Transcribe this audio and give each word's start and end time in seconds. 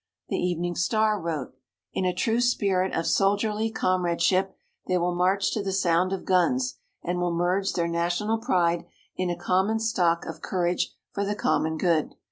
The 0.29 0.35
Evening 0.39 0.73
Star 0.73 1.21
wrote: 1.21 1.53
"In 1.93 2.05
a 2.05 2.11
true 2.15 2.41
spirit 2.41 2.91
of 2.95 3.05
soldierly 3.05 3.69
comradeship 3.69 4.55
they 4.87 4.97
will 4.97 5.13
march 5.13 5.51
to 5.51 5.61
the 5.61 5.71
sound 5.71 6.11
of 6.11 6.25
guns, 6.25 6.79
and 7.03 7.19
will 7.19 7.31
merge 7.35 7.73
their 7.73 7.87
national 7.87 8.39
pride 8.39 8.85
in 9.15 9.29
a 9.29 9.37
common 9.37 9.77
stock 9.79 10.25
of 10.25 10.41
courage 10.41 10.95
for 11.13 11.23
the 11.23 11.35
common 11.35 11.77
good. 11.77 12.15